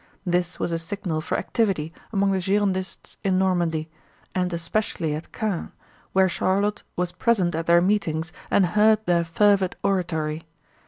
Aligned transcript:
This 0.25 0.59
was 0.59 0.71
a 0.71 0.79
signal 0.79 1.21
for 1.21 1.37
activity 1.37 1.93
among 2.11 2.31
the 2.31 2.39
Girondists 2.39 3.17
in 3.23 3.37
Normandy, 3.37 3.87
and 4.33 4.51
especially 4.51 5.13
at 5.13 5.31
Caen, 5.31 5.73
where 6.11 6.27
Charlotte 6.27 6.81
was 6.95 7.11
present 7.11 7.53
at 7.53 7.67
their 7.67 7.81
meetings 7.81 8.33
and 8.49 8.65
heard 8.65 9.05
their 9.05 9.23
fervid 9.23 9.75
oratory. 9.83 10.43